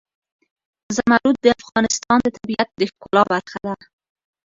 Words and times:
زمرد 0.95 1.35
د 1.43 1.47
افغانستان 1.61 2.17
د 2.23 2.27
طبیعت 2.37 2.69
د 2.75 2.81
ښکلا 2.91 3.23
برخه 3.33 3.59
ده. 3.65 3.73